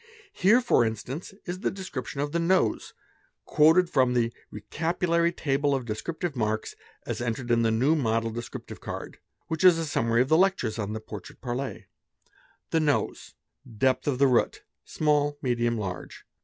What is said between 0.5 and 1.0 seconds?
for